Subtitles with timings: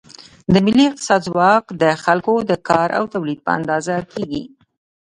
[0.53, 4.43] د ملي اقتصاد ځواک د خلکو د کار او تولید په اندازه کېږي.